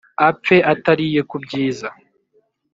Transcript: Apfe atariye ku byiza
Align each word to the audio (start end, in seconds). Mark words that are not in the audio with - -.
Apfe 0.27 0.55
atariye 0.73 1.21
ku 1.29 1.35
byiza 1.43 1.87